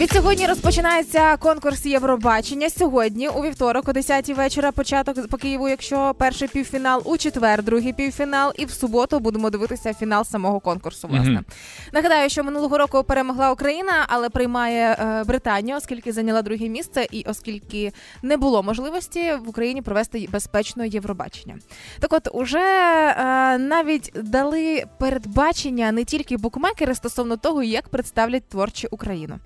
[0.00, 2.70] Від сьогодні розпочинається конкурс Євробачення.
[2.70, 7.92] Сьогодні, у вівторок, о 10 вечора, початок по Києву, якщо перший півфінал, у четвер, другий
[7.92, 11.08] півфінал, і в суботу будемо дивитися фінал самого конкурсу.
[11.08, 11.44] Власне Мгм.
[11.92, 17.24] нагадаю, що минулого року перемогла Україна, але приймає е, Британія, оскільки зайняла друге місце, і
[17.28, 21.58] оскільки не було можливості в Україні провести безпечно Євробачення.
[21.98, 28.88] Так, от уже е, навіть дали передбачення не тільки букмекери стосовно того, як представлять творчі
[28.90, 29.38] Україну.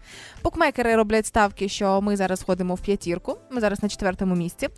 [0.45, 3.39] Букмекери роблять ставки, що ми зараз входимо в п'ятірку.
[3.51, 4.69] Ми зараз на четвертому місці.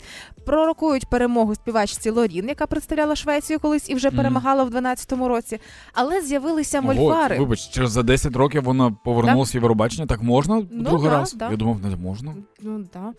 [0.46, 4.16] Пророкують перемогу співачці Лорін, яка представляла Швецію колись і вже Мгм.
[4.16, 5.60] перемагала в 12-му році.
[5.92, 7.38] Але з'явилися Ого, мольфари.
[7.38, 10.06] Вибач, через за 10 років вона повернулася в Євробачення.
[10.06, 11.32] Так можна Ну, другий да, раз?
[11.34, 11.50] да.
[11.50, 12.34] Я думав, не можна.
[12.62, 13.12] Ну да.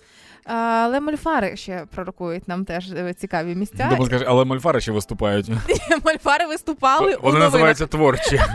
[0.53, 3.87] Але мольфари ще пророкують нам теж е, цікаві місця.
[3.89, 5.49] Думаю, скажи, але мольфари ще виступають.
[6.05, 7.05] Мольфари виступали.
[7.05, 7.39] Вони новинах.
[7.43, 8.39] називаються творчі.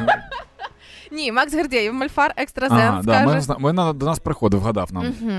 [1.13, 3.55] Ні, Макс Гердєєв, мольфар екстразен, Ага, да, скаже.
[3.59, 5.05] ми, ми до нас приходив, вгадав нам.
[5.23, 5.31] Угу.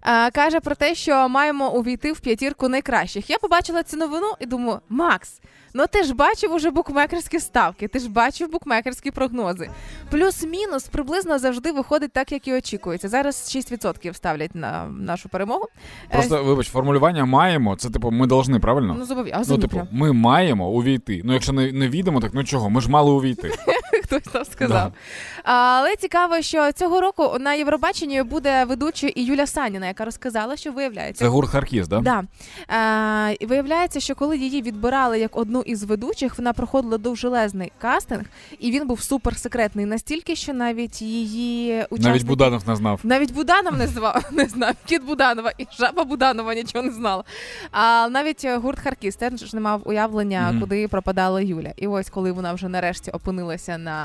[0.00, 3.30] А, каже про те, що маємо увійти в п'ятірку найкращих.
[3.30, 5.40] Я побачила цю новину і думаю, Макс,
[5.74, 9.70] ну ти ж бачив уже букмекерські ставки, ти ж бачив букмекерські прогнози.
[10.10, 13.08] Плюс-мінус приблизно завжди виходить так, як і очікується.
[13.08, 15.68] Зараз 6% ставлять на нашу перемогу.
[16.10, 18.94] Е, Просто, вибач, формулювання маємо, це типу, ми должны, правильно?
[18.98, 19.58] ну, зобов'язані.
[19.62, 21.20] Ну, типу, ми маємо увійти.
[21.24, 22.70] Ну, якщо не, не війдемо, так ну чого?
[22.70, 23.50] Ми ж мали увійти.
[24.12, 24.92] Хтось там сказав.
[25.44, 30.72] Але цікаво, що цього року на Євробаченні буде ведучою і Юля Саніна, яка розказала, що
[30.72, 31.24] виявляється.
[31.24, 32.00] Це гурт Харкіз, да?
[32.00, 32.22] Да.
[33.30, 38.24] Е, і виявляється, що коли її відбирали як одну із ведучих, вона проходила довжелезний кастинг,
[38.58, 42.08] і він був суперсекретний настільки, що навіть її учасники...
[42.08, 43.00] Навіть Буданов не знав.
[43.02, 44.74] Навіть Буданов не звав, не знав.
[44.84, 47.24] Кіт Буданова і жаба Буданова нічого не знала.
[47.70, 50.60] А навіть гурт Харкіс теж не мав уявлення, Мгм.
[50.60, 51.72] куди пропадала Юля.
[51.76, 54.01] І ось коли вона вже нарешті опинилася на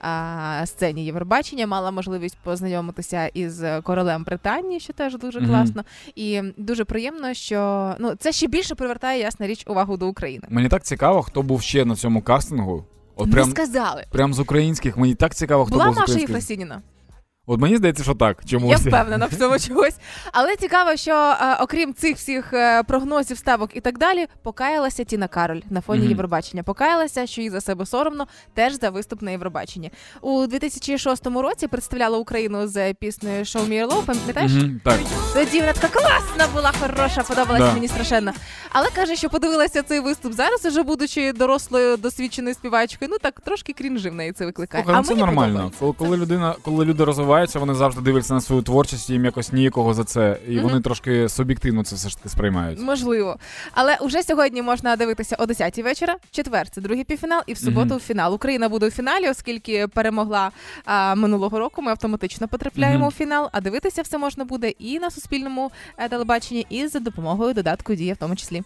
[0.00, 5.48] а, сцені Євробачення, мала можливість познайомитися із королем Британії, що теж дуже Мгм.
[5.48, 5.84] класно.
[6.14, 10.44] І дуже приємно, що ну це ще більше привертає ясна річ увагу до України.
[10.50, 12.84] Мені так цікаво, хто був ще на цьому кастингу.
[13.16, 14.04] От прям, сказали.
[14.10, 14.96] прям з українських.
[14.96, 16.18] Мені так цікаво, хто Була був з Маша.
[16.18, 16.82] Єфросініна?
[17.50, 18.44] От мені здається, що так.
[18.44, 18.70] Чомусь.
[18.70, 19.94] Я впевнена в цьому чогось.
[20.32, 25.28] Але цікаво, що е, окрім цих всіх е, прогнозів, ставок і так далі, покаялася Тіна
[25.28, 26.08] Кароль на фоні Мгм.
[26.10, 26.62] Євробачення.
[26.62, 29.90] Покаялася, що їй за себе соромно, теж за виступ на Євробаченні.
[30.20, 34.52] У 2006 році представляла Україну з піснею «Show Me Your Love», пам'ятаєш?
[34.52, 34.98] Мгм, так.
[35.34, 37.72] Тоді вона така класна була, хороша, подобалася Да.
[37.74, 38.32] мені страшенно.
[38.72, 43.08] Але каже, що подивилася цей виступ зараз, уже будучи дорослою досвідченою співачкою.
[43.12, 44.84] Ну так трошки крінжи в неї це викликає.
[44.84, 45.52] Слухай, а ну це мені нормально.
[45.52, 45.78] подобається.
[45.80, 47.04] Коли, коли людина, коли люди
[47.38, 50.38] розвиваються, вони завжди дивляться на свою творчість їм якось ніякого за це.
[50.48, 50.62] І Мгм.
[50.68, 52.80] вони трошки суб'єктивно це все ж таки сприймають.
[52.80, 53.36] Можливо.
[53.72, 56.16] Але уже сьогодні можна дивитися о 10 вечора.
[56.30, 58.00] Четвер це другий півфінал, і в суботу Мгм.
[58.00, 58.34] фінал.
[58.34, 60.50] Україна буде у фіналі, оскільки перемогла
[60.84, 61.82] а, минулого року.
[61.82, 63.08] Ми автоматично потрапляємо Мгм.
[63.08, 63.48] у фінал.
[63.52, 68.14] А дивитися все можна буде і на суспільному е, телебаченні, і за допомогою додатку дія,
[68.14, 68.62] в тому числі.